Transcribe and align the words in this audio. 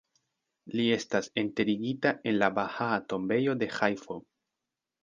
Li 0.79 0.85
estas 0.95 1.29
enterigita 1.43 2.15
en 2.33 2.35
la 2.45 2.51
Bahaa 2.59 2.99
Tombejo 3.15 3.57
de 3.63 3.71
Ĥajfo. 3.79 4.21